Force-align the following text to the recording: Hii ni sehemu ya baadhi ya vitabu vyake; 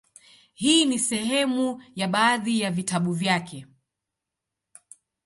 Hii 0.53 0.85
ni 0.85 0.99
sehemu 0.99 1.83
ya 1.95 2.07
baadhi 2.07 2.59
ya 2.61 2.71
vitabu 2.71 3.13
vyake; 3.13 3.65